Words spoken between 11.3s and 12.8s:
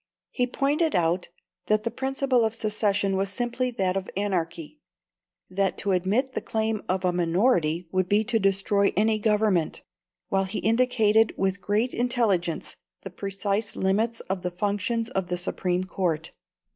with great intelligence